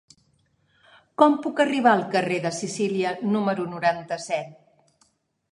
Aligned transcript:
Com 1.21 1.35
puc 1.43 1.61
arribar 1.65 1.93
al 1.97 2.01
carrer 2.17 2.39
de 2.47 2.53
Sicília 2.63 3.13
número 3.37 3.69
noranta-set? 3.75 4.59